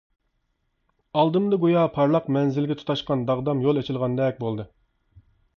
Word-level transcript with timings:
ئالدىمدا 1.23 1.59
گويا 1.65 1.83
پارلاق 1.99 2.31
مەنزىلگە 2.37 2.79
تۇتاشقان 2.81 3.23
داغدام 3.31 3.63
يول 3.69 3.81
ئېچىلغاندەك 3.83 4.45
بولدى. 4.45 4.71